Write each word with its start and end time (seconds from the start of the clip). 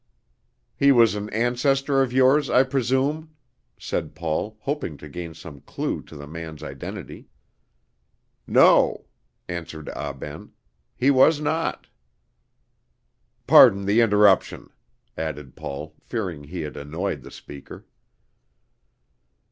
"He 0.75 0.91
was 0.91 1.13
an 1.13 1.29
ancestor 1.29 2.01
of 2.01 2.11
yours, 2.11 2.49
I 2.49 2.63
presume," 2.63 3.35
said 3.77 4.15
Paul, 4.15 4.57
hoping 4.61 4.97
to 4.97 5.07
gain 5.07 5.35
some 5.35 5.59
clew 5.61 6.01
to 6.01 6.15
the 6.17 6.25
man's 6.25 6.63
identity. 6.63 7.27
"No," 8.47 9.05
answered 9.47 9.89
Ah 9.89 10.11
Ben, 10.13 10.53
"he 10.95 11.11
was 11.11 11.39
not." 11.39 11.85
"Pardon 13.45 13.85
the 13.85 14.01
interruption," 14.01 14.71
added 15.15 15.55
Paul, 15.55 15.93
fearing 15.99 16.45
he 16.45 16.61
had 16.61 16.75
annoyed 16.77 17.21
the 17.21 17.29
speaker. 17.29 17.85